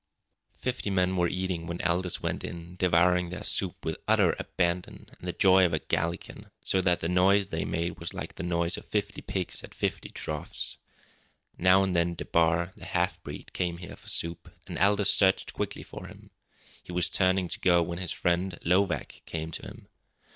[0.57, 5.09] Fifty men were eating when Aldous went in, devouring their soup with the utter abandon
[5.19, 8.77] and joy of the Galician, so that the noise they made was like the noise
[8.77, 10.77] of fifty pigs at fifty troughs.
[11.55, 15.83] Now and then DeBar, the half breed, came here for soup, and Aldous searched quickly
[15.83, 16.31] for him.
[16.81, 19.87] He was turning to go when his friend, Lovak, came to him.